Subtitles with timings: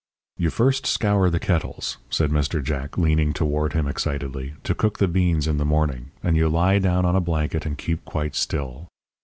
[0.37, 2.63] "You first scour the kettles," said Mr.
[2.63, 6.79] Jack, leaning toward him excitedly, "to cook the beans in the morning, and you lie
[6.79, 8.87] down on a blanket and keep quite still.